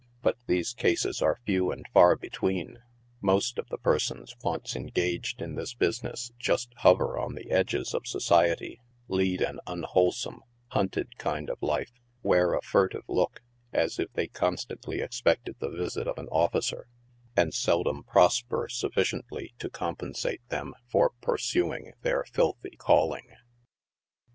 [0.23, 2.79] But these cases are few and far between.
[3.21, 8.07] Most of the persons once engaged in this business just hover on the edges of
[8.07, 11.91] society, lead an unwholesome, hunted kind of life,
[12.23, 16.87] wear a furtive look, as if they constantly expected the visit of an officer,
[17.37, 23.35] and seldom prosper sufficiently to compensate them for pnrsuing their filthy calling.